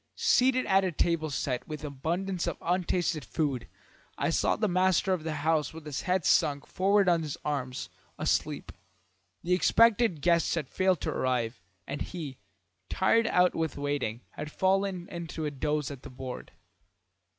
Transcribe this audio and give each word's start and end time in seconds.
Seated 0.15 0.65
at 0.65 0.83
a 0.83 0.91
table 0.91 1.29
set 1.29 1.67
with 1.67 1.83
abundance 1.83 2.47
of 2.47 2.57
untasted 2.63 3.23
food, 3.23 3.67
I 4.17 4.31
saw 4.31 4.55
the 4.55 4.67
master 4.67 5.13
of 5.13 5.23
the 5.23 5.35
house 5.45 5.75
with 5.75 5.85
his 5.85 6.01
head 6.01 6.25
sunk 6.25 6.65
forward 6.65 7.07
on 7.07 7.21
his 7.21 7.37
arms, 7.45 7.87
asleep. 8.17 8.71
The 9.43 9.53
expected 9.53 10.23
guests 10.23 10.55
had 10.55 10.69
failed 10.69 11.01
to 11.01 11.11
arrive, 11.11 11.61
and 11.85 12.01
he, 12.01 12.39
tired 12.89 13.27
out 13.27 13.53
with 13.53 13.77
waiting, 13.77 14.21
had 14.31 14.51
fallen 14.51 15.07
into 15.09 15.45
a 15.45 15.51
doze 15.51 15.91
at 15.91 16.01
the 16.01 16.09
board. 16.09 16.51